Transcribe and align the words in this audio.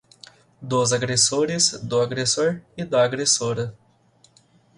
dos 0.59 0.93
agressores, 0.93 1.79
do 1.79 2.01
agressor 2.01 2.59
e 2.75 2.83
da 2.83 3.03
agressora 3.05 3.77